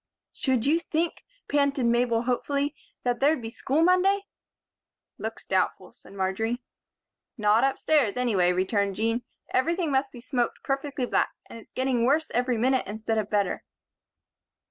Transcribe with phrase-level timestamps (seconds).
[0.33, 4.25] "Should you think," panted Mabel, hopefully, "that there'd be school Monday?"
[5.19, 6.59] "Looks doubtful," said Marjory.
[7.37, 9.21] "Not upstairs, anyway," returned Jean.
[9.49, 11.29] "Everything must be smoked perfectly black.
[11.47, 13.63] And it's getting worse every minute instead of better."